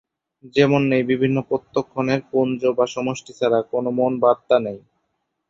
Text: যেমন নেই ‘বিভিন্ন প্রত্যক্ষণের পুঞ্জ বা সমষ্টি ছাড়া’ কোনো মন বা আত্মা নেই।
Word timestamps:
যেমন 0.55 0.81
নেই 0.91 1.03
‘বিভিন্ন 1.11 1.37
প্রত্যক্ষণের 1.49 2.21
পুঞ্জ 2.31 2.59
বা 2.77 2.85
সমষ্টি 2.95 3.31
ছাড়া’ 3.33 3.59
কোনো 3.71 3.89
মন 3.97 4.11
বা 4.21 4.27
আত্মা 4.33 4.57
নেই। 4.65 4.79